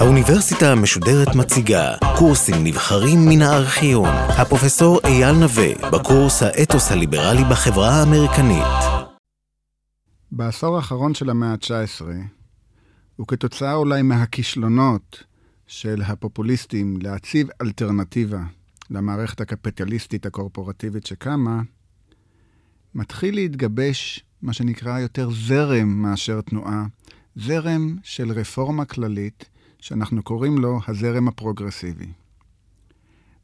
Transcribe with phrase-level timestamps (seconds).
[0.00, 4.08] האוניברסיטה המשודרת מציגה קורסים נבחרים מן הארכיון.
[4.08, 8.64] הפרופסור אייל נווה, בקורס האתוס הליברלי בחברה האמריקנית.
[10.32, 12.04] בעשור האחרון של המאה ה-19,
[13.20, 15.24] וכתוצאה אולי מהכישלונות
[15.66, 18.40] של הפופוליסטים להציב אלטרנטיבה
[18.90, 21.60] למערכת הקפיטליסטית הקורפורטיבית שקמה,
[22.94, 26.86] מתחיל להתגבש מה שנקרא יותר זרם מאשר תנועה,
[27.36, 29.44] זרם של רפורמה כללית,
[29.78, 32.06] שאנחנו קוראים לו הזרם הפרוגרסיבי.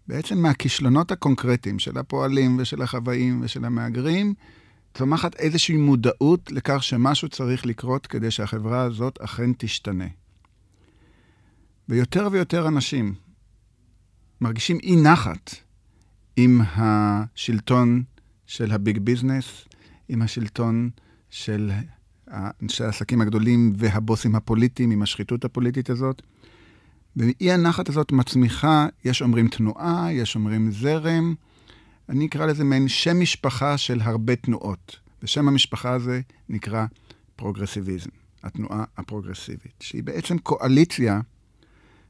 [0.09, 4.34] בעצם מהכישלונות הקונקרטיים של הפועלים ושל החוואים ושל המהגרים,
[4.95, 10.06] צומחת איזושהי מודעות לכך שמשהו צריך לקרות כדי שהחברה הזאת אכן תשתנה.
[11.88, 13.15] ויותר ויותר אנשים
[14.40, 15.54] מרגישים אי נחת
[16.37, 18.02] עם השלטון
[18.46, 19.65] של ה big business,
[20.09, 20.91] עם השלטון
[21.30, 21.70] של
[22.62, 26.23] אנשי העסקים הגדולים והבוסים הפוליטיים, עם השחיתות הפוליטית הזאת.
[27.16, 31.34] ואי הנחת הזאת מצמיחה, יש אומרים תנועה, יש אומרים זרם,
[32.09, 34.96] אני אקרא לזה מעין שם משפחה של הרבה תנועות.
[35.23, 36.87] ושם המשפחה הזה נקרא
[37.37, 38.10] פרוגרסיביזם,
[38.43, 41.21] התנועה הפרוגרסיבית, שהיא בעצם קואליציה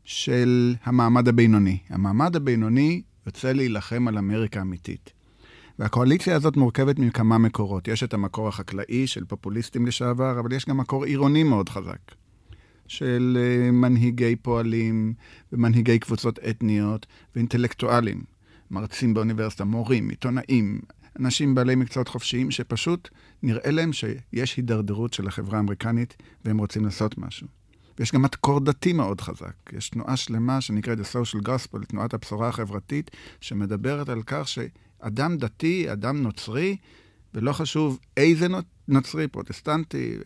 [0.05, 1.79] של המעמד הבינוני.
[1.89, 5.13] המעמד הבינוני יוצא להילחם על אמריקה אמיתית.
[5.79, 7.89] והקואליציה הזאת מורכבת מכמה מקורות.
[7.89, 11.99] יש את המקור החקלאי של פופוליסטים לשעבר, אבל יש גם מקור עירוני מאוד חזק.
[12.89, 15.15] של uh, מנהיגי פועלים
[15.53, 18.25] ומנהיגי קבוצות אתניות ואינטלקטואלים,
[18.71, 20.81] מרצים באוניברסיטה, מורים, עיתונאים,
[21.19, 23.09] אנשים בעלי מקצועות חופשיים שפשוט
[23.43, 27.47] נראה להם שיש הידרדרות של החברה האמריקנית והם רוצים לעשות משהו.
[27.99, 29.55] ויש גם מקור דתי מאוד חזק.
[29.73, 34.49] יש תנועה שלמה שנקראת The Social Gospel, תנועת הבשורה החברתית, שמדברת על כך
[35.05, 36.77] שאדם דתי, אדם נוצרי,
[37.35, 38.47] ולא חשוב איזה
[38.89, 40.17] נוצרי, פרוטסטנטי,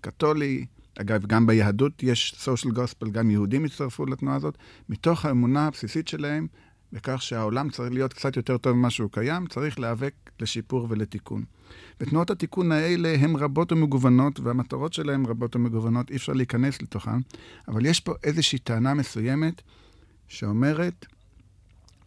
[0.00, 0.66] קתולי,
[1.00, 6.46] אגב, גם ביהדות יש social gospel, גם יהודים הצטרפו לתנועה הזאת, מתוך האמונה הבסיסית שלהם
[6.92, 11.44] בכך שהעולם צריך להיות קצת יותר טוב ממה שהוא קיים, צריך להיאבק לשיפור ולתיקון.
[12.00, 17.18] ותנועות התיקון האלה הן רבות ומגוונות, והמטרות שלהן רבות ומגוונות, אי אפשר להיכנס לתוכן,
[17.68, 19.62] אבל יש פה איזושהי טענה מסוימת
[20.28, 21.06] שאומרת,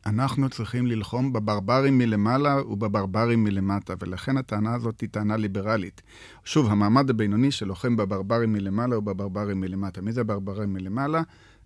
[0.05, 6.01] אנחנו צריכים ללחום בברברים מלמעלה ובברברים מלמטה, ולכן הטענה הזאת היא טענה ליברלית.
[6.45, 10.01] שוב, המעמד הבינוני שלוחם בברברים מלמעלה ובברברים מלמטה.
[10.01, 11.21] מי זה הברברים מלמעלה?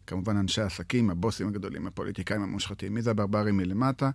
[0.08, 2.94] כמובן אנשי העסקים, הבוסים הגדולים, הפוליטיקאים המושחתים.
[2.94, 4.10] מי זה הברברים מלמטה?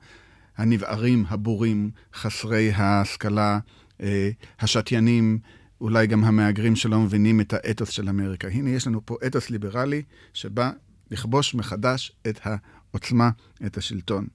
[0.56, 3.58] הנבערים, הבורים, חסרי ההשכלה,
[4.02, 4.30] אה,
[4.60, 5.38] השתיינים,
[5.80, 8.48] אולי גם המהגרים שלא מבינים את האתוס של אמריקה.
[8.48, 10.02] הנה, יש לנו פה אתוס ליברלי
[10.34, 10.70] שבא
[11.10, 12.40] לכבוש מחדש את
[12.98, 13.30] העוצמה,
[13.66, 14.26] את השלטון.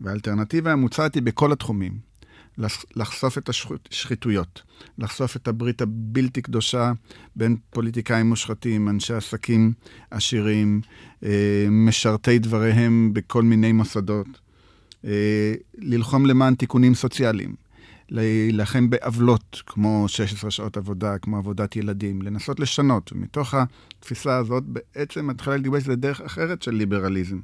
[0.00, 2.10] והאלטרנטיבה המוצעת היא בכל התחומים.
[2.96, 4.62] לחשוף את השחיתויות,
[4.98, 6.92] לחשוף את הברית הבלתי קדושה
[7.36, 9.72] בין פוליטיקאים מושחתים, אנשי עסקים
[10.10, 10.80] עשירים,
[11.24, 14.26] אה, משרתי דבריהם בכל מיני מוסדות,
[15.04, 17.54] אה, ללחום למען תיקונים סוציאליים,
[18.08, 23.12] להילחם בעוולות כמו 16 שעות עבודה, כמו עבודת ילדים, לנסות לשנות.
[23.12, 27.40] ומתוך התפיסה הזאת בעצם מתחילה להתגבש לדרך אחרת של ליברליזם.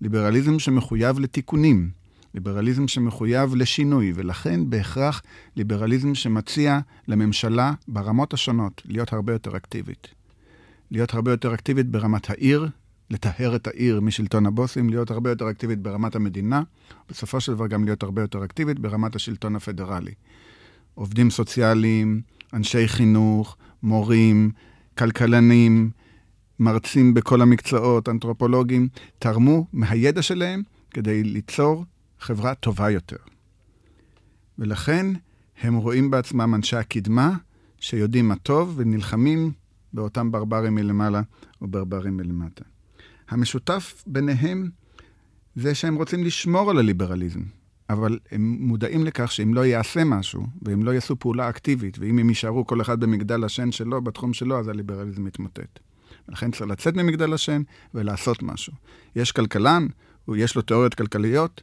[0.00, 1.90] ליברליזם שמחויב לתיקונים.
[2.34, 5.22] ליברליזם שמחויב לשינוי, ולכן בהכרח
[5.56, 10.08] ליברליזם שמציע לממשלה ברמות השונות להיות הרבה יותר אקטיבית.
[10.90, 12.68] להיות הרבה יותר אקטיבית ברמת העיר,
[13.10, 16.62] לטהר את העיר משלטון הבוסים, להיות הרבה יותר אקטיבית ברמת המדינה,
[17.08, 20.12] בסופו של דבר גם להיות הרבה יותר אקטיבית ברמת השלטון הפדרלי.
[20.94, 22.20] עובדים סוציאליים,
[22.52, 24.50] אנשי חינוך, מורים,
[24.98, 25.90] כלכלנים,
[26.58, 31.84] מרצים בכל המקצועות, אנתרופולוגים, תרמו מהידע שלהם כדי ליצור
[32.20, 33.16] חברה טובה יותר.
[34.58, 35.06] ולכן
[35.60, 37.36] הם רואים בעצמם אנשי הקדמה
[37.80, 39.52] שיודעים מה טוב ונלחמים
[39.92, 41.22] באותם ברברים מלמעלה
[41.62, 42.64] וברברים מלמטה.
[43.28, 44.70] המשותף ביניהם
[45.56, 47.40] זה שהם רוצים לשמור על הליברליזם,
[47.90, 52.28] אבל הם מודעים לכך שאם לא יעשה משהו, ואם לא יעשו פעולה אקטיבית, ואם הם
[52.28, 55.78] יישארו כל אחד במגדל השן שלו, בתחום שלו, אז הליברליזם מתמוטט.
[56.28, 57.62] ולכן צריך לצאת ממגדל השן
[57.94, 58.72] ולעשות משהו.
[59.16, 59.86] יש כלכלן,
[60.36, 61.62] יש לו תיאוריות כלכליות,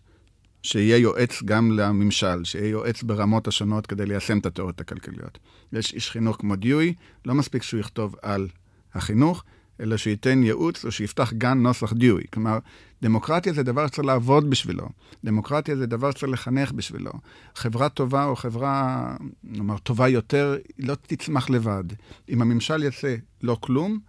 [0.64, 5.40] שיהיה יועץ גם לממשל, שיהיה יועץ ברמות השונות כדי ליישם את התיאוריות הכלכליות.
[5.74, 6.94] יש איש חינוך כמו דיואי,
[7.26, 8.48] לא מספיק שהוא יכתוב על
[8.94, 9.44] החינוך,
[9.80, 12.24] אלא שייתן ייעוץ או שיפתח גן נוסח דיואי.
[12.34, 12.60] כלומר,
[13.02, 14.90] דמוקרטיה זה דבר שצריך לעבוד בשבילו.
[15.24, 17.12] דמוקרטיה זה דבר שצריך לחנך בשבילו.
[17.56, 19.06] חברה טובה או חברה,
[19.44, 21.84] נאמר, טובה יותר, לא תצמח לבד.
[22.30, 24.00] אם הממשל יעשה לא כלום,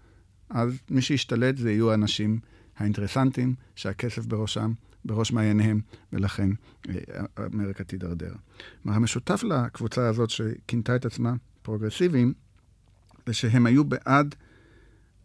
[0.55, 2.39] אז מי שישתלט זה יהיו האנשים
[2.77, 4.73] האינטרסנטים, שהכסף בראשם,
[5.05, 5.81] בראש מעייניהם,
[6.13, 6.51] ולכן
[6.89, 6.95] אה,
[7.55, 8.33] אמריקה תידרדר.
[8.83, 12.33] כלומר, המשותף לקבוצה הזאת שכינתה את עצמה פרוגרסיביים,
[13.27, 14.35] זה שהם היו בעד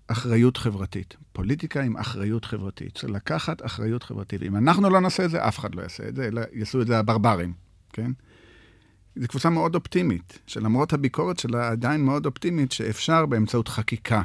[0.08, 1.16] אחריות חברתית.
[1.34, 2.98] פוליטיקה עם אחריות חברתית.
[2.98, 4.44] צריך לקחת אחריות חברתית.
[4.44, 6.88] אם אנחנו לא נעשה את זה, אף אחד לא יעשה את זה, אלא יעשו את
[6.88, 7.54] זה הברברים,
[7.94, 8.12] כן?
[9.16, 14.22] זו קבוצה מאוד אופטימית, שלמרות הביקורת שלה עדיין מאוד אופטימית, שאפשר באמצעות חקיקה,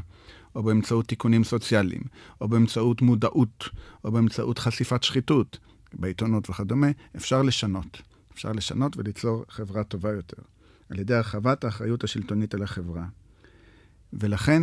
[0.54, 2.02] או באמצעות תיקונים סוציאליים,
[2.40, 3.68] או באמצעות מודעות,
[4.04, 5.58] או באמצעות חשיפת שחיתות
[5.92, 6.86] בעיתונות וכדומה,
[7.16, 8.02] אפשר לשנות.
[8.34, 10.42] אפשר לשנות וליצור חברה טובה יותר,
[10.90, 13.04] על ידי הרחבת האחריות השלטונית על החברה.
[14.12, 14.62] ולכן,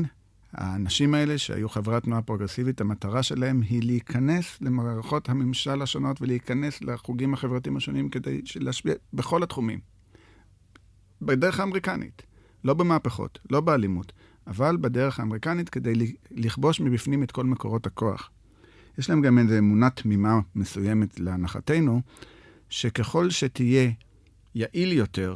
[0.54, 7.34] האנשים האלה שהיו חברת תנועה פרוגרסיבית, המטרה שלהם היא להיכנס למערכות הממשל השונות ולהיכנס לחוגים
[7.34, 9.80] החברתיים השונים כדי להשפיע בכל התחומים.
[11.22, 12.22] בדרך האמריקנית,
[12.64, 14.14] לא במהפכות, לא באלימות,
[14.48, 15.94] אבל בדרך האמריקנית כדי
[16.32, 18.30] לכבוש מבפנים את כל מקורות הכוח.
[18.98, 22.02] יש להם גם איזו אמונה תמימה מסוימת להנחתנו,
[22.70, 23.92] שככל שתהיה
[24.56, 25.36] יעיל יותר,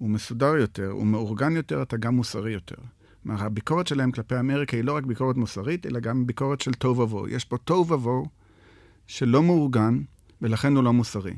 [0.00, 2.76] ומסודר יותר, ומאורגן יותר, אתה גם מוסרי יותר.
[3.22, 6.98] כלומר, הביקורת שלהם כלפי אמריקה היא לא רק ביקורת מוסרית, אלא גם ביקורת של תוהו
[6.98, 7.28] ובוהו.
[7.28, 8.26] יש פה תוהו ובוהו
[9.06, 10.00] שלא מאורגן,
[10.42, 11.34] ולכן הוא לא מוסרי.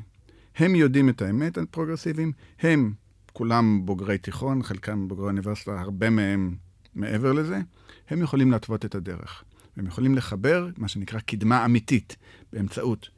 [0.56, 2.92] הם יודעים את האמת, הפרוגרסיביים, הם
[3.32, 6.54] כולם בוגרי תיכון, חלקם בוגרי אוניברסיטה, הרבה מהם
[6.94, 7.60] מעבר לזה,
[8.08, 9.44] הם יכולים להתוות את הדרך.
[9.76, 12.16] הם יכולים לחבר מה שנקרא קדמה אמיתית
[12.52, 13.08] באמצעות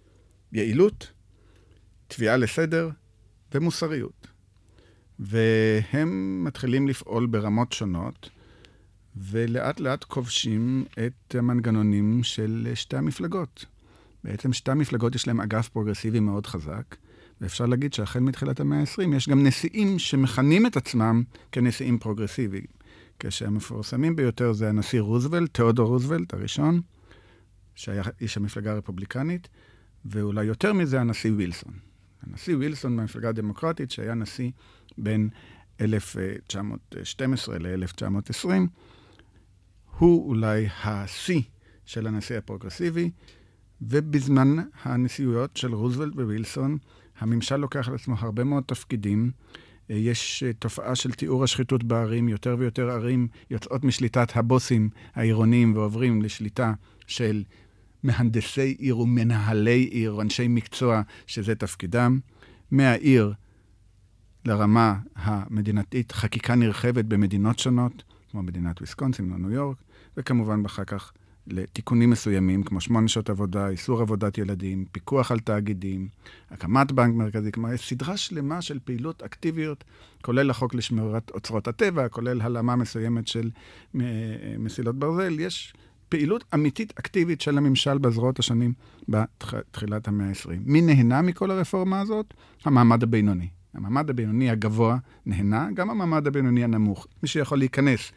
[0.52, 1.12] יעילות,
[2.08, 2.90] תביעה לסדר
[3.54, 4.26] ומוסריות.
[5.18, 8.30] והם מתחילים לפעול ברמות שונות,
[9.16, 13.66] ולאט לאט כובשים את המנגנונים של שתי המפלגות.
[14.24, 16.96] בעצם שתי המפלגות יש להם אגף פרוגרסיבי מאוד חזק,
[17.40, 21.22] ואפשר להגיד שהחל מתחילת המאה ה-20 יש גם נשיאים שמכנים את עצמם
[21.52, 22.81] כנשיאים פרוגרסיביים.
[23.26, 26.80] כשהמפורסמים ביותר זה הנשיא רוזוולט, תיאודור רוזוולט הראשון,
[27.74, 29.48] שהיה איש המפלגה הרפובליקנית,
[30.04, 31.72] ואולי יותר מזה הנשיא וילסון.
[32.22, 34.50] הנשיא וילסון מהמפלגה הדמוקרטית, שהיה נשיא
[34.98, 35.28] בין
[35.80, 38.48] 1912 ל-1920,
[39.98, 41.42] הוא אולי השיא
[41.84, 43.10] של הנשיא הפרוגרסיבי,
[43.82, 46.78] ובזמן הנשיאויות של רוזוולט ווילסון,
[47.18, 49.30] הממשל לוקח על עצמו הרבה מאוד תפקידים.
[49.96, 56.72] יש תופעה של תיאור השחיתות בערים, יותר ויותר ערים יוצאות משליטת הבוסים העירוניים ועוברים לשליטה
[57.06, 57.44] של
[58.02, 62.18] מהנדסי עיר ומנהלי עיר, אנשי מקצוע שזה תפקידם.
[62.70, 63.32] מהעיר
[64.44, 69.76] לרמה המדינתית, חקיקה נרחבת במדינות שונות, כמו מדינת ויסקונסין או ניו יורק,
[70.16, 71.12] וכמובן אחר כך
[71.46, 76.08] לתיקונים מסוימים, כמו שמונה שעות עבודה, איסור עבודת ילדים, פיקוח על תאגידים,
[76.50, 79.84] הקמת בנק מרכזי, כלומר, יש סדרה שלמה של פעילות אקטיביות,
[80.22, 83.50] כולל החוק לשמירת אוצרות הטבע, כולל הלאמה מסוימת של
[84.58, 85.40] מסילות ברזל.
[85.40, 85.74] יש
[86.08, 88.72] פעילות אמיתית אקטיבית של הממשל בזרועות השנים
[89.08, 90.50] בתחילת המאה ה-20.
[90.64, 92.34] מי נהנה מכל הרפורמה הזאת?
[92.64, 93.48] המעמד הבינוני.
[93.74, 97.06] המעמד הבינוני הגבוה נהנה, גם המעמד הבינוני הנמוך.
[97.22, 98.12] מי שיכול להיכנס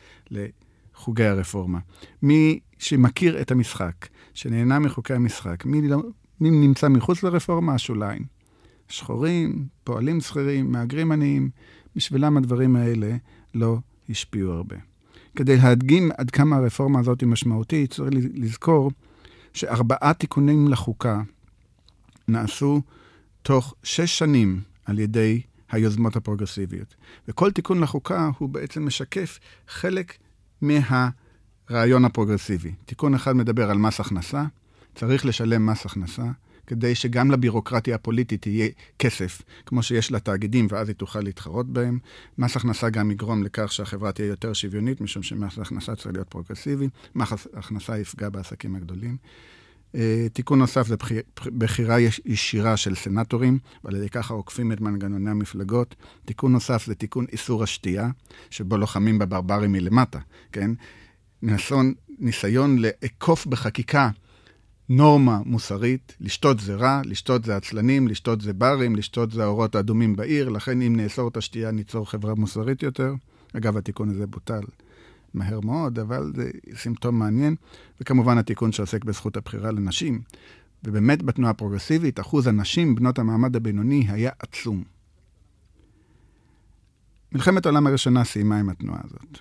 [0.95, 1.79] לחוגי הרפורמה.
[2.21, 5.65] מי שמכיר את המשחק, שנהנה מחוקי המשחק.
[5.65, 6.03] מי, לא,
[6.41, 7.73] מי נמצא מחוץ לרפורמה?
[7.73, 8.21] השוליים.
[8.89, 11.49] שחורים, פועלים שכירים, מהגרים עניים,
[11.95, 13.15] בשבילם הדברים האלה
[13.53, 13.77] לא
[14.09, 14.75] השפיעו הרבה.
[15.35, 18.91] כדי להדגים עד כמה הרפורמה הזאת היא משמעותית, צריך לזכור
[19.53, 21.21] שארבעה תיקונים לחוקה
[22.27, 22.81] נעשו
[23.41, 26.95] תוך שש שנים על ידי היוזמות הפרוגרסיביות.
[27.27, 30.17] וכל תיקון לחוקה הוא בעצם משקף חלק
[30.61, 32.71] מהרעיון הפרוגרסיבי.
[32.85, 34.43] תיקון אחד מדבר על מס הכנסה,
[34.95, 36.23] צריך לשלם מס הכנסה.
[36.67, 38.69] כדי שגם לבירוקרטיה הפוליטית יהיה
[38.99, 41.99] כסף, כמו שיש לתאגידים, ואז היא תוכל להתחרות בהם.
[42.37, 46.89] מס הכנסה גם יגרום לכך שהחברה תהיה יותר שוויונית, משום שמס הכנסה צריך להיות פרוגרסיבי.
[47.15, 49.17] מס הכנסה יפגע בעסקים הגדולים.
[49.95, 50.95] אה, תיקון נוסף זה
[51.57, 55.95] בחירה ישירה של סנטורים, ועל ידי ככה עוקפים את מנגנוני המפלגות.
[56.25, 58.09] תיקון נוסף זה תיקון איסור השתייה,
[58.49, 60.19] שבו לוחמים בברברים מלמטה,
[60.51, 60.71] כן?
[61.41, 64.09] ניסיון, ניסיון לעקוף בחקיקה
[64.89, 70.15] נורמה מוסרית, לשתות זה רע, לשתות זה עצלנים, לשתות זה ברים, לשתות זה האורות האדומים
[70.15, 73.13] בעיר, לכן אם נאסור את השתייה ניצור חברה מוסרית יותר.
[73.57, 74.61] אגב, התיקון הזה בוטל
[75.35, 77.55] מהר מאוד, אבל זה סימפטום מעניין.
[78.01, 80.21] וכמובן התיקון שעוסק בזכות הבחירה לנשים.
[80.83, 84.83] ובאמת בתנועה הפרוגרסיבית, אחוז הנשים בנות המעמד הבינוני היה עצום.
[87.31, 89.39] מלחמת העולם הראשונה סיימה עם התנועה הזאת.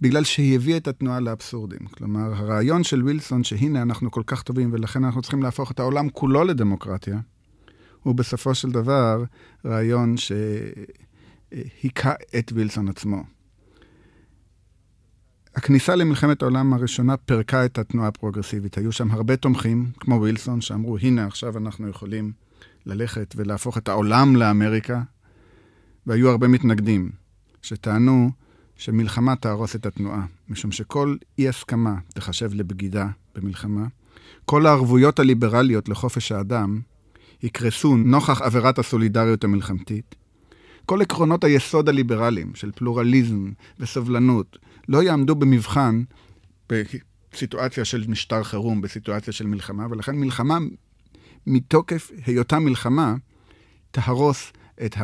[0.00, 1.86] בגלל שהיא הביאה את התנועה לאבסורדים.
[1.86, 6.08] כלומר, הרעיון של וילסון, שהנה אנחנו כל כך טובים ולכן אנחנו צריכים להפוך את העולם
[6.10, 7.20] כולו לדמוקרטיה,
[8.02, 9.24] הוא בסופו של דבר
[9.64, 10.14] רעיון
[11.52, 13.22] שהיכה את וילסון עצמו.
[15.54, 18.78] הכניסה למלחמת העולם הראשונה פירקה את התנועה הפרוגרסיבית.
[18.78, 22.32] היו שם הרבה תומכים, כמו ווילסון, שאמרו, הנה, עכשיו אנחנו יכולים
[22.86, 25.02] ללכת ולהפוך את העולם לאמריקה,
[26.06, 27.10] והיו הרבה מתנגדים,
[27.62, 28.30] שטענו
[28.76, 33.86] שמלחמה תהרוס את התנועה, משום שכל אי-הסכמה תחשב לבגידה במלחמה.
[34.44, 36.80] כל הערבויות הליברליות לחופש האדם
[37.42, 40.14] יקרסו נוכח עבירת הסולידריות המלחמתית.
[40.86, 46.02] כל עקרונות היסוד הליברליים של פלורליזם וסובלנות לא יעמדו במבחן
[47.32, 50.58] בסיטואציה של משטר חירום, בסיטואציה של מלחמה, ולכן מלחמה,
[51.46, 53.14] מתוקף היותה מלחמה,
[53.90, 54.52] תהרוס
[54.84, 54.96] את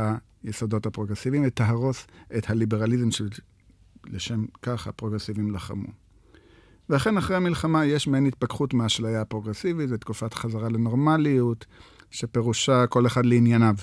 [0.45, 2.07] היסודות הפרוגרסיביים ותהרוס
[2.37, 5.89] את הליברליזם שלשם כך הפרוגרסיבים לחמו.
[6.89, 11.67] ואכן אחרי המלחמה יש מעין התפכחות מהאשליה הפרוגרסיבית, זו תקופת חזרה לנורמליות,
[12.11, 13.75] שפירושה כל אחד לענייניו.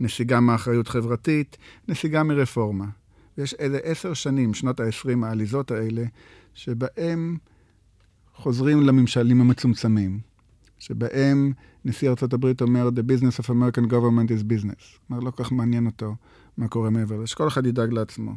[0.00, 1.56] נסיגה מאחריות חברתית,
[1.88, 2.84] נסיגה מרפורמה.
[3.38, 6.04] ויש איזה עשר שנים, שנות ה-20 העליזות האלה,
[6.54, 7.36] שבהם
[8.34, 10.20] חוזרים לממשלים המצומצמים,
[10.78, 11.52] שבהם
[11.84, 14.98] נשיא ארה"ב אומר, The business of American government is business.
[15.08, 16.16] כלומר, לא כל כך מעניין אותו
[16.56, 18.32] מה קורה מעבר שכל אחד ידאג לעצמו.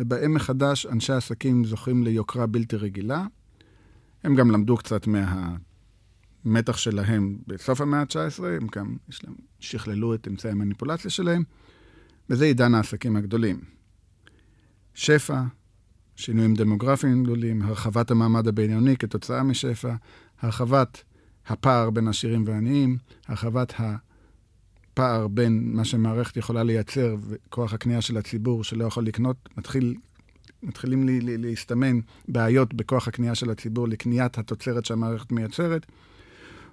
[0.00, 3.26] ובהם מחדש אנשי עסקים זוכים ליוקרה בלתי רגילה.
[4.24, 8.96] הם גם למדו קצת מהמתח שלהם בסוף המאה ה-19, הם גם
[9.60, 11.42] שכללו את אמצעי המניפולציה שלהם,
[12.30, 13.74] וזה עידן העסקים הגדולים.
[14.94, 15.42] שפע,
[16.16, 19.94] שינויים דמוגרפיים גדולים, הרחבת המעמד הבינוני כתוצאה משפע,
[20.40, 21.02] הרחבת
[21.46, 28.64] הפער בין עשירים ועניים, הרחבת הפער בין מה שמערכת יכולה לייצר וכוח הקנייה של הציבור
[28.64, 29.94] שלא יכול לקנות, מתחיל,
[30.62, 35.86] מתחילים לי, לי, להסתמן בעיות בכוח הקנייה של הציבור לקניית התוצרת שהמערכת מייצרת,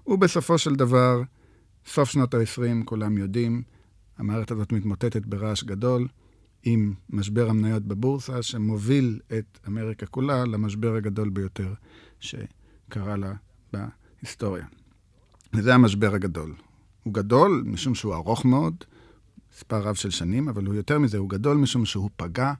[0.07, 1.21] ובסופו של דבר,
[1.85, 3.63] סוף שנות ה-20, כולם יודעים,
[4.17, 6.07] המערכת הזאת מתמוטטת ברעש גדול.
[6.63, 11.73] עם משבר המניות בבורסה, שמוביל את אמריקה כולה למשבר הגדול ביותר
[12.19, 13.33] שקרה לה
[13.73, 14.65] בהיסטוריה.
[15.53, 16.53] וזה המשבר הגדול.
[17.03, 18.75] הוא גדול משום שהוא ארוך מאוד,
[19.53, 22.53] מספר רב של שנים, אבל הוא יותר מזה, הוא גדול משום שהוא פגע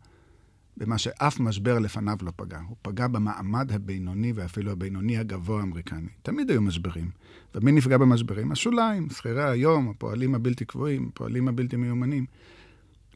[0.77, 2.59] במה שאף משבר לפניו לא פגע.
[2.67, 6.09] הוא פגע במעמד הבינוני ואפילו הבינוני הגבוה האמריקני.
[6.21, 7.11] תמיד היו משברים.
[7.55, 8.51] ומי נפגע במשברים?
[8.51, 12.25] השוליים, שכירי היום, הפועלים הבלתי קבועים, הפועלים הבלתי מיומנים.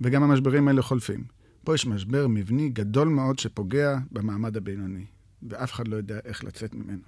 [0.02, 1.24] וגם המשברים האלה חולפים.
[1.64, 5.06] פה יש משבר מבני גדול מאוד שפוגע במעמד הבינוני,
[5.50, 7.04] ואף אחד לא יודע איך לצאת ממנו.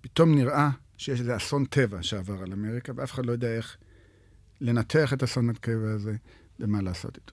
[0.00, 3.76] פתאום נראה שיש איזה אסון טבע שעבר על אמריקה, ואף אחד לא יודע איך
[4.60, 6.16] לנתח את אסון הטבע הזה
[6.60, 7.32] ומה לעשות איתו.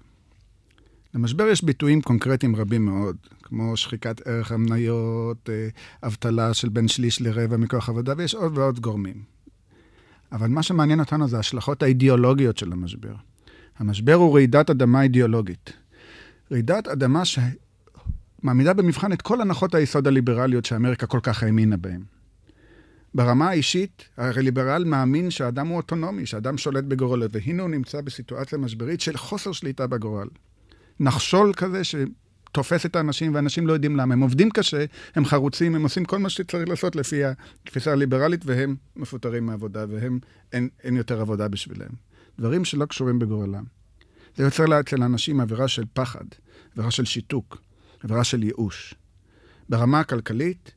[1.14, 5.68] למשבר יש ביטויים קונקרטיים רבים מאוד, כמו שחיקת ערך המניות, אה,
[6.04, 9.24] אבטלה של בין שליש לרבע מכוח עבודה, ויש עוד ועוד גורמים.
[10.32, 13.16] אבל מה שמעניין אותנו זה ההשלכות האידיאולוגיות של המשבר.
[13.78, 15.74] המשבר הוא רעידת אדמה אידיאולוגית.
[16.52, 22.02] רעידת אדמה שמעמידה במבחן את כל הנחות היסוד הליברליות שאמריקה כל כך האמינה בהן.
[23.16, 28.58] ברמה האישית, הרי ליברל מאמין שהאדם הוא אוטונומי, שהאדם שולט בגורלו, והנה הוא נמצא בסיטואציה
[28.58, 30.28] משברית של חוסר שליטה בגורל.
[31.00, 34.14] נחשול כזה שתופס את האנשים, ואנשים לא יודעים למה.
[34.14, 38.76] הם עובדים קשה, הם חרוצים, הם עושים כל מה שצריך לעשות לפי התפיסה הליברלית, והם
[38.96, 40.20] מפוטרים מעבודה, והם,
[40.54, 42.13] אין, אין יותר עבודה בשבילם.
[42.40, 43.64] דברים שלא קשורים בגורלם.
[44.36, 46.26] זה יוצר אצל אנשים עבירה של פחד,
[46.74, 47.62] עבירה של שיתוק,
[48.04, 48.94] עבירה של ייאוש.
[49.70, 50.72] ברמה הכלכלית,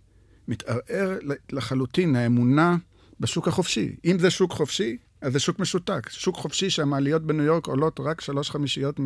[0.48, 1.18] מתערער
[1.52, 2.76] לחלוטין האמונה
[3.20, 3.96] בשוק החופשי.
[4.04, 6.08] אם זה שוק חופשי, אז זה שוק משותק.
[6.10, 9.00] שוק חופשי שהמעליות בניו יורק עולות רק שלוש חמישיות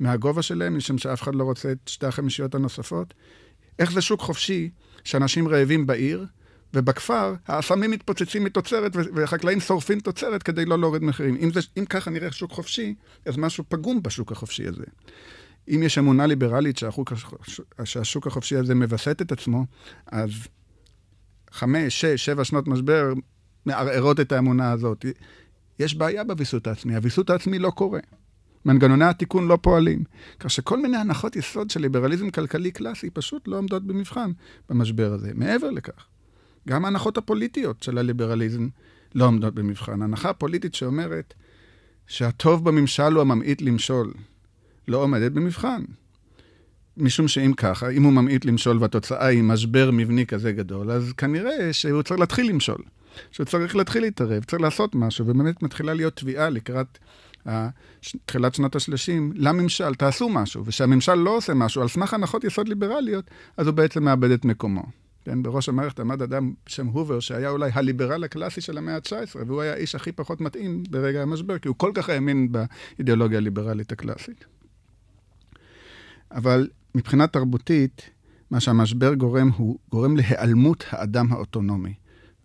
[0.00, 3.14] מהגובה שלהם, משום שאף אחד לא רוצה את שתי החמישיות הנוספות.
[3.78, 4.70] איך זה שוק חופשי
[5.04, 6.26] שאנשים רעבים בעיר,
[6.74, 11.36] ובכפר האסמים מתפוצצים מתוצרת וחקלאים שורפים תוצרת כדי לא להוריד מחירים.
[11.36, 12.94] אם, זה, אם ככה נראה שוק חופשי,
[13.26, 14.84] אז משהו פגום בשוק החופשי הזה.
[15.68, 17.12] אם יש אמונה ליברלית שהחוק,
[17.84, 19.66] שהשוק החופשי הזה מווסת את עצמו,
[20.06, 20.30] אז
[21.50, 23.12] חמש, שש, שבע שנות משבר
[23.66, 25.04] מערערות את האמונה הזאת.
[25.78, 28.00] יש בעיה בוויסות העצמי, הוויסות העצמי לא קורה.
[28.64, 30.04] מנגנוני התיקון לא פועלים.
[30.40, 34.30] כך שכל מיני הנחות יסוד של ליברליזם כלכלי קלאסי פשוט לא עומדות במבחן
[34.68, 35.30] במשבר הזה.
[35.34, 36.06] מעבר לכך,
[36.68, 38.68] גם ההנחות הפוליטיות של הליברליזם
[39.14, 40.02] לא עומדות במבחן.
[40.02, 41.34] הנחה פוליטית שאומרת
[42.06, 44.12] שהטוב בממשל הוא הממעיט למשול,
[44.88, 45.82] לא עומדת במבחן.
[46.96, 51.72] משום שאם ככה, אם הוא ממעיט למשול והתוצאה היא משבר מבני כזה גדול, אז כנראה
[51.72, 52.82] שהוא צריך להתחיל למשול.
[53.30, 56.98] שהוא צריך להתחיל להתערב, צריך לעשות משהו, ובאמת מתחילה להיות תביעה לקראת
[58.26, 63.24] תחילת שנות ה-30, לממשל, תעשו משהו, וכשהממשל לא עושה משהו על סמך הנחות יסוד ליברליות,
[63.56, 64.82] אז הוא בעצם מאבד את מקומו.
[65.24, 69.60] כן, בראש המערכת עמד אדם בשם הובר, שהיה אולי הליברל הקלאסי של המאה ה-19, והוא
[69.60, 74.44] היה האיש הכי פחות מתאים ברגע המשבר, כי הוא כל כך האמין באידיאולוגיה הליברלית הקלאסית.
[76.30, 78.10] אבל מבחינה תרבותית,
[78.50, 81.94] מה שהמשבר גורם, הוא גורם להיעלמות האדם האוטונומי.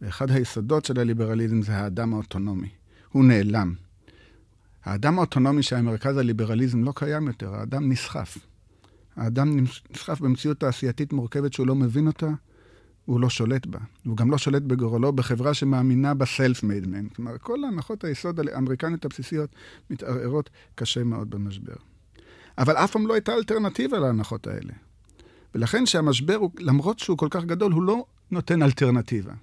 [0.02, 2.70] ואחד היסודות של הליברליזם זה האדם האוטונומי.
[3.12, 3.74] הוא נעלם.
[4.84, 8.38] האדם האוטונומי שהיה מרכז הליברליזם לא קיים יותר, האדם נסחף.
[9.16, 9.60] האדם
[9.92, 12.30] נסחף במציאות תעשייתית מורכבת שהוא לא מבין אותה,
[13.06, 13.80] הוא לא שולט בה.
[14.06, 17.10] הוא גם לא שולט בגורלו בחברה שמאמינה בסלף-מייד מן.
[17.10, 19.50] כלומר, כל הנחות היסוד האמריקניות הבסיסיות
[19.90, 21.76] מתערערות קשה מאוד במשבר.
[22.58, 24.74] אבל אף פעם לא הייתה אלטרנטיבה להנחות האלה.
[25.56, 29.34] ולכן שהמשבר, הוא, למרות שהוא כל כך גדול, הוא לא נותן אלטרנטיבה.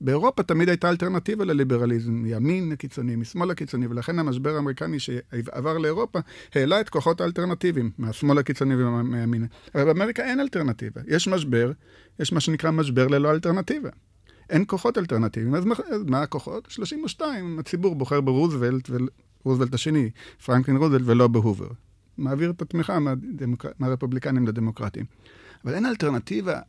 [0.00, 6.18] באירופה תמיד הייתה אלטרנטיבה לליברליזם, מימין הקיצוני, משמאל הקיצוני, ולכן המשבר האמריקני שעבר לאירופה
[6.54, 9.46] העלה את כוחות האלטרנטיביים, מהשמאל הקיצוני ומהימין.
[9.74, 11.00] אבל באמריקה אין אלטרנטיבה.
[11.06, 11.72] יש משבר,
[12.18, 13.88] יש מה שנקרא משבר ללא אלטרנטיבה.
[14.50, 15.54] אין כוחות אלטרנטיביים.
[15.54, 16.70] אז מה, אז מה הכוחות?
[16.70, 18.90] 32, הציבור בוחר ברוזוולט,
[19.44, 20.10] רוזוולט השני,
[20.44, 21.68] פרנקלין רוזוולט, ולא בהובר.
[22.18, 23.66] מעביר את התמיכה מהדמוק...
[23.78, 25.04] מהרפובליקנים לדמוקרטים.
[25.64, 26.60] אבל אין אלטרנטיבה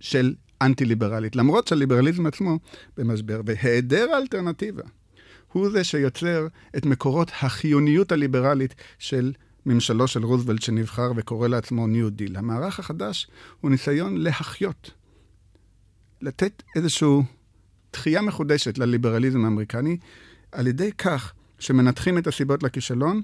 [0.00, 2.58] של אנטי-ליברלית, למרות שהליברליזם עצמו
[2.96, 4.82] במשבר, והיעדר האלטרנטיבה
[5.52, 6.46] הוא זה שיוצר
[6.76, 9.32] את מקורות החיוניות הליברלית של
[9.66, 12.36] ממשלו של רוזוולט שנבחר וקורא לעצמו New Deal.
[12.36, 13.26] המערך החדש
[13.60, 14.90] הוא ניסיון להחיות,
[16.22, 17.08] לתת איזושהי
[17.92, 19.96] דחייה מחודשת לליברליזם האמריקני,
[20.52, 23.22] על ידי כך שמנתחים את הסיבות לכישלון,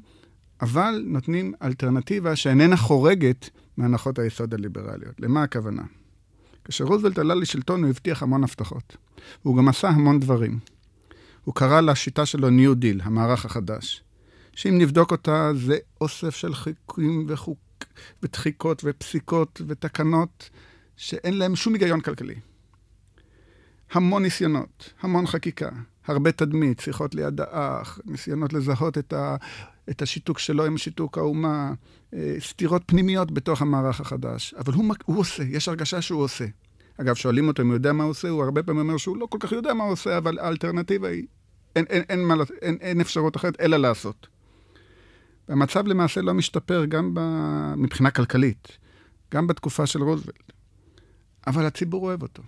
[0.61, 5.21] אבל נותנים אלטרנטיבה שאיננה חורגת מהנחות היסוד הליברליות.
[5.21, 5.83] למה הכוונה?
[6.65, 8.97] כשרוזוולט עלה לשלטון הוא הבטיח המון הבטחות.
[9.45, 10.59] והוא גם עשה המון דברים.
[11.45, 14.03] הוא קרא לשיטה שלו ניו דיל, המערך החדש.
[14.53, 17.59] שאם נבדוק אותה, זה אוסף של חוקים וחוק...
[18.23, 20.51] ודחיקות ופסיקות ותקנות
[20.97, 22.35] שאין להם שום היגיון כלכלי.
[23.93, 25.71] המון ניסיונות, המון חקיקה,
[26.07, 29.37] הרבה תדמית, שיחות ליד האח, ניסיונות לזהות את, ה,
[29.91, 31.73] את השיתוק שלו עם שיתוק האומה,
[32.15, 34.55] אה, סתירות פנימיות בתוך המערך החדש.
[34.59, 36.45] אבל הוא, הוא עושה, יש הרגשה שהוא עושה.
[37.01, 39.27] אגב, שואלים אותו אם הוא יודע מה הוא עושה, הוא הרבה פעמים אומר שהוא לא
[39.27, 41.27] כל כך יודע מה הוא עושה, אבל האלטרנטיבה היא,
[41.77, 44.27] אין, אין, אין, אין, אין, אין אפשרות אחרת אלא לעשות.
[45.49, 47.21] והמצב למעשה לא משתפר גם ב,
[47.77, 48.79] מבחינה כלכלית,
[49.35, 50.53] גם בתקופה של רוזוולט.
[51.47, 52.43] אבל הציבור אוהב אותו.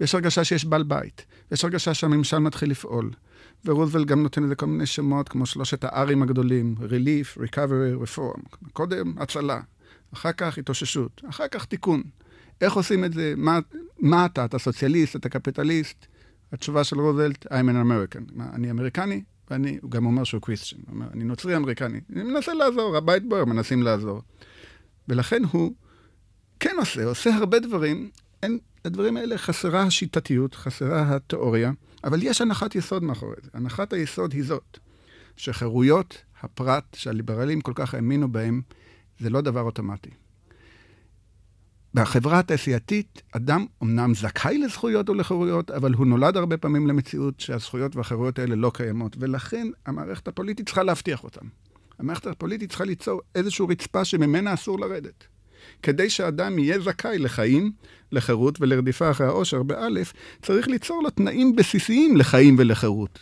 [0.00, 3.10] יש הרגשה שיש בעל בית, יש הרגשה שהממשל מתחיל לפעול.
[3.64, 8.56] ורוזוולט גם נותן לזה כל מיני שמות, כמו שלושת ה-R'ים הגדולים, Relief, Recovery, Reform.
[8.72, 9.60] קודם הצלה,
[10.14, 12.02] אחר כך התאוששות, אחר כך תיקון.
[12.60, 13.34] איך עושים את זה?
[13.36, 13.58] מה,
[13.98, 14.44] מה אתה?
[14.44, 15.16] אתה סוציאליסט?
[15.16, 16.06] אתה קפיטליסט?
[16.52, 18.32] התשובה של רוזוולט, I'm an American.
[18.32, 19.22] מה, אני אמריקני?
[19.50, 20.82] ואני, הוא גם אומר שהוא קריסטיין.
[20.86, 22.00] הוא אומר, אני נוצרי אמריקני.
[22.12, 24.22] אני מנסה לעזור, הבית בוער, מנסים לעזור.
[25.08, 25.72] ולכן הוא
[26.60, 28.10] כן עושה, עושה הרבה דברים.
[28.42, 31.72] אין, לדברים האלה חסרה השיטתיות, חסרה התיאוריה.
[32.04, 33.50] אבל יש הנחת יסוד מאחורי זה.
[33.54, 34.78] הנחת היסוד היא זאת,
[35.36, 38.62] שחירויות הפרט שהליברלים כל כך האמינו בהם,
[39.18, 40.10] זה לא דבר אוטומטי.
[41.94, 48.38] בחברה התעשייתית, אדם אמנם זכאי לזכויות ולחירויות, אבל הוא נולד הרבה פעמים למציאות שהזכויות והחירויות
[48.38, 51.46] האלה לא קיימות, ולכן המערכת הפוליטית צריכה להבטיח אותן.
[51.98, 55.26] המערכת הפוליטית צריכה ליצור איזושהי רצפה שממנה אסור לרדת.
[55.82, 57.72] כדי שאדם יהיה זכאי לחיים,
[58.12, 63.18] לחירות ולרדיפה אחרי העושר, באלף, צריך ליצור לו תנאים בסיסיים לחיים ולחירות.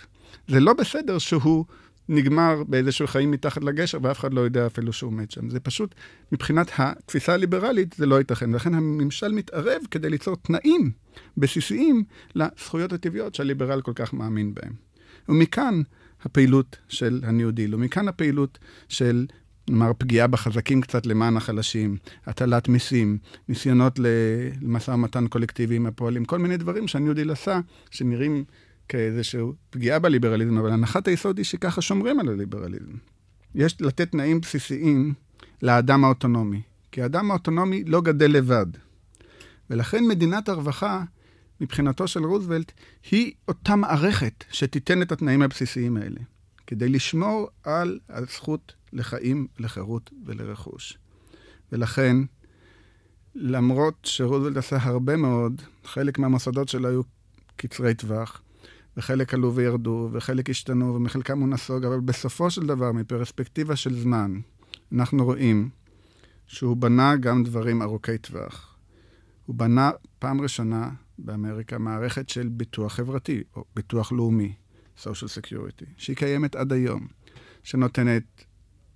[0.49, 1.65] זה לא בסדר שהוא
[2.09, 5.51] נגמר באיזשהו חיים מתחת לגשר ואף אחד לא יודע אפילו שהוא מת שם.
[5.51, 5.95] זה פשוט,
[6.33, 8.53] מבחינת התפיסה הליברלית, זה לא ייתכן.
[8.53, 10.91] ולכן הממשל מתערב כדי ליצור תנאים
[11.37, 14.73] בסיסיים לזכויות הטבעיות שהליברל כל כך מאמין בהם.
[15.29, 15.83] ומכאן
[16.23, 19.27] הפעילות של ה New Deal, ומכאן הפעילות של
[19.71, 26.39] כלומר, פגיעה בחזקים קצת למען החלשים, הטלת מיסים, ניסיונות למשא ומתן קולקטיבי עם הפועלים, כל
[26.39, 28.45] מיני דברים שה New Deal עשה, שנראים
[28.89, 32.93] כאיזושהי פגיעה בליברליזם, אבל הנחת היסוד היא שככה שומרים על הליברליזם.
[33.55, 35.15] יש לתת תנאים בסיסיים
[35.63, 38.67] לאדם האוטונומי, כי האדם האוטונומי לא גדל לבד.
[39.71, 41.05] ולכן מדינת הרווחה,
[41.61, 42.73] מבחינתו של רוזוולט,
[43.11, 46.21] היא אותה מערכת שתיתן את התנאים הבסיסיים האלה,
[46.67, 50.99] כדי לשמור על הזכות לחיים, לחירות ולרכוש.
[51.73, 52.17] ולכן,
[53.35, 57.03] למרות שרוזוולט עשה הרבה מאוד, חלק מהמוסדות שלו היו
[57.57, 58.43] קצרי טווח,
[58.97, 64.41] וחלק עלו וירדו, וחלק השתנו, ומחלקם הוא נסוג, אבל בסופו של דבר, מפרספקטיבה של זמן,
[64.93, 65.71] אנחנו רואים
[66.47, 68.77] שהוא בנה גם דברים ארוכי טווח.
[69.47, 74.53] הוא בנה פעם ראשונה באמריקה מערכת של ביטוח חברתי, או ביטוח לאומי,
[74.99, 77.07] social security, שהיא קיימת עד היום,
[77.63, 78.45] שנותנת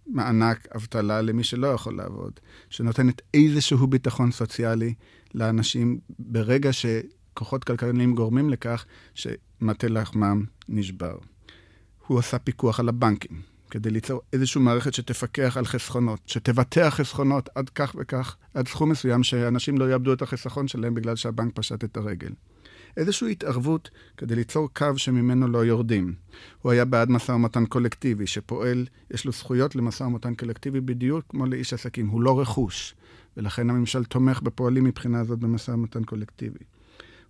[0.06, 2.32] מענק אבטלה למי שלא יכול לעבוד,
[2.70, 4.94] שנותנת איזשהו ביטחון סוציאלי
[5.34, 11.16] לאנשים ברגע שכוחות כלכליים גורמים לכך שמטה לחמם נשבר.
[12.06, 17.68] הוא עשה פיקוח על הבנקים, כדי ליצור איזושהי מערכת שתפקח על חסכונות, שתבטח חסכונות עד
[17.68, 21.96] כך וכך, עד סכום מסוים, שאנשים לא יאבדו את החיסכון שלהם בגלל שהבנק פשט את
[21.96, 22.30] הרגל.
[22.96, 26.14] איזושהי התערבות כדי ליצור קו שממנו לא יורדים.
[26.62, 31.46] הוא היה בעד משא ומתן קולקטיבי, שפועל, יש לו זכויות למשא ומתן קולקטיבי בדיוק כמו
[31.46, 32.94] לאיש עסקים, הוא לא רכוש,
[33.36, 36.58] ולכן הממשל תומך בפועלים מבחינה זאת במשא ומתן קולקטיבי.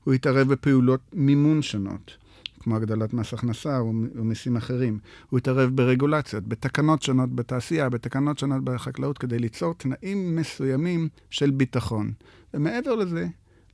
[0.05, 2.25] הוא התערב בפעולות מימון שונות.
[2.65, 4.99] כמו הגדלת מס הכנסה או, או מיסים אחרים.
[5.31, 12.13] הוא התערב ברגולציות, בתקנות שונות בתעשייה, בתקנות שונות בחקלאות, כדי ליצור תנאים מסוימים של ביטחון.
[12.55, 13.27] ומעבר לזה,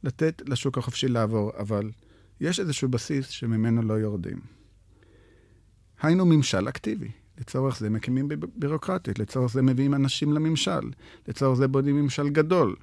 [0.05, 1.91] לתת לשוק החופשי לעבור, אבל
[2.41, 4.41] יש איזשהו בסיס שממנו לא יורדים.
[6.03, 7.09] היינו ממשל אקטיבי.
[7.41, 10.91] לצורך זה מקימים בירוקרטיות, לצורך זה מביאים אנשים לממשל,
[11.29, 12.77] לצורך זה בונים ממשל גדול.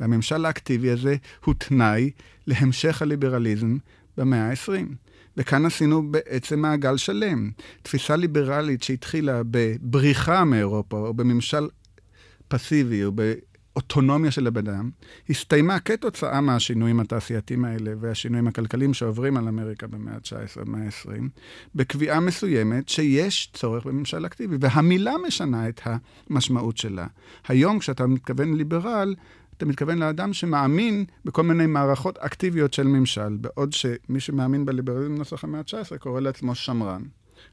[0.00, 2.10] והממשל האקטיבי הזה הוא תנאי
[2.46, 3.76] להמשך הליברליזם
[4.16, 4.94] במאה ה-20.
[5.36, 7.50] וכאן עשינו בעצם מעגל שלם.
[7.82, 11.68] תפיסה ליברלית שהתחילה בבריחה מאירופה, או בממשל
[12.48, 13.12] פסיבי, או
[13.74, 14.90] באוטונומיה של הבן אדם,
[15.30, 21.22] הסתיימה כתוצאה מהשינויים התעשייתיים האלה והשינויים הכלכליים שעוברים על אמריקה במאה ה-19 ובמאה ה-20,
[21.74, 27.06] בקביעה מסוימת שיש צורך בממשל אקטיבי, והמילה משנה את המשמעות שלה.
[27.48, 29.14] היום, כשאתה מתכוון ליברל,
[29.56, 35.44] אתה מתכוון לאדם שמאמין בכל מיני מערכות אקטיביות של ממשל, בעוד שמי שמאמין בליברליזם נוסח
[35.44, 37.02] המאה ה-19 קורא לעצמו שמרן.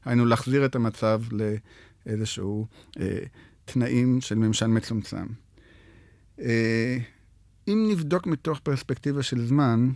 [0.04, 1.22] היינו להחזיר את המצב
[2.06, 2.66] לאיזשהו
[3.00, 3.18] אה,
[3.64, 5.26] תנאים של ממשל מצומצם.
[6.42, 6.98] אה,
[7.68, 9.90] אם נבדוק מתוך פרספקטיבה של זמן,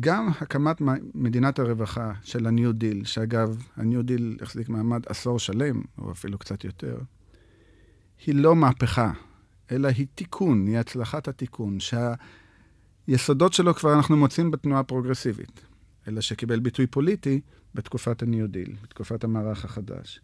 [0.00, 0.76] גם הקמת
[1.14, 6.64] מדינת הרווחה של ה-New Deal, שאגב, ה-New Deal החזיק מעמד עשור שלם, או אפילו קצת
[6.64, 6.98] יותר,
[8.26, 9.12] היא לא מהפכה.
[9.70, 11.78] אלא היא תיקון, היא הצלחת התיקון,
[13.08, 15.60] שהיסודות שלו כבר אנחנו מוצאים בתנועה הפרוגרסיבית,
[16.08, 17.40] אלא שקיבל ביטוי פוליטי
[17.74, 20.20] בתקופת ה-New Deal, בתקופת המערך החדש.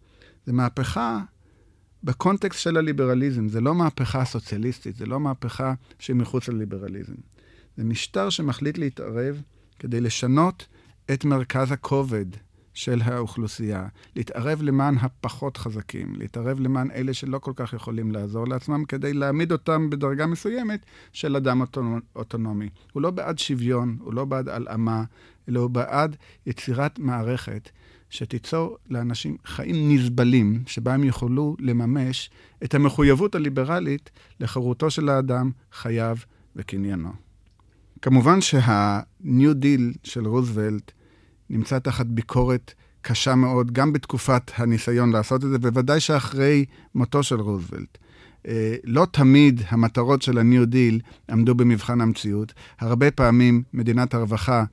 [0.46, 1.20] זו מהפכה
[2.04, 7.14] בקונטקסט של הליברליזם, זה לא מהפכה סוציאליסטית, זה לא מהפכה שמחוץ לליברליזם.
[7.76, 9.42] זה משטר שמחליט להתערב
[9.78, 10.66] כדי לשנות
[11.12, 12.26] את מרכז הכובד
[12.74, 13.86] של האוכלוסייה,
[14.16, 19.52] להתערב למען הפחות חזקים, להתערב למען אלה שלא כל כך יכולים לעזור לעצמם, כדי להעמיד
[19.52, 21.62] אותם בדרגה מסוימת של אדם
[22.16, 22.68] אוטונומי.
[22.92, 25.04] הוא לא בעד שוויון, הוא לא בעד הלאמה,
[25.48, 27.70] אלא הוא בעד יצירת מערכת
[28.12, 32.30] שתיצור לאנשים חיים נסבלים, שבה הם יוכלו לממש
[32.64, 36.16] את המחויבות הליברלית לחירותו של האדם, חייו
[36.56, 37.12] וקניינו.
[38.02, 40.92] כמובן שה-New Deal של רוזוולט
[41.50, 47.40] נמצא תחת ביקורת קשה מאוד, גם בתקופת הניסיון לעשות את זה, בוודאי שאחרי מותו של
[47.40, 47.98] רוזוולט.
[48.48, 52.52] אה, לא תמיד המטרות של ה-New Deal עמדו במבחן המציאות.
[52.80, 54.64] הרבה פעמים מדינת הרווחה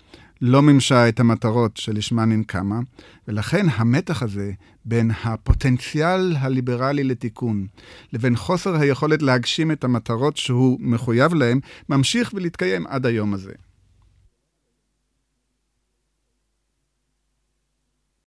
[0.41, 2.79] לא מימשה את המטרות שלשמן היא קמה,
[3.27, 4.51] ולכן המתח הזה
[4.85, 7.67] בין הפוטנציאל הליברלי לתיקון
[8.13, 13.53] לבין חוסר היכולת להגשים את המטרות שהוא מחויב להן, ממשיך ולהתקיים עד היום הזה.